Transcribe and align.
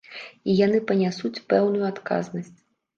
І 0.49 0.55
яны 0.65 0.79
панясуць 0.93 1.43
пэўную 1.55 1.87
адказнасць. 1.95 2.55